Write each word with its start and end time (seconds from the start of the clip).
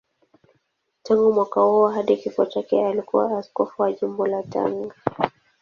Tangu 1.03 1.33
mwaka 1.33 1.61
huo 1.61 1.87
hadi 1.87 2.17
kifo 2.17 2.45
chake 2.45 2.85
alikuwa 2.85 3.37
askofu 3.39 3.81
wa 3.81 3.93
Jimbo 3.93 4.27
la 4.27 4.43
Tanga. 4.43 4.95